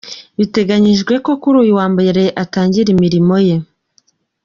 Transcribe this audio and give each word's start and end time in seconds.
Biteganyijwe 0.37 1.13
ko 1.25 1.31
kuri 1.41 1.55
uyu 1.63 1.73
wa 1.79 1.85
Mbere 1.93 2.23
atangira 2.43 2.87
imirimo 2.95 3.35
ye. 3.47 3.55